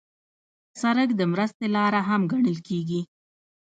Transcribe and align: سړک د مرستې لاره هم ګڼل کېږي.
سړک 0.81 1.09
د 1.15 1.21
مرستې 1.31 1.67
لاره 1.75 2.01
هم 2.09 2.21
ګڼل 2.31 2.57
کېږي. 2.67 3.01